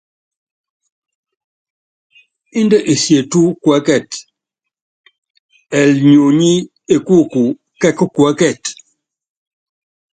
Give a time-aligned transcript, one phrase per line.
[2.59, 4.09] Indɛ esietu kuɛ́kɛt,
[5.77, 6.51] ɛɛli nyonyí
[6.95, 7.41] ekúuku
[7.81, 8.63] kɛ́k kuɛ́kɛt.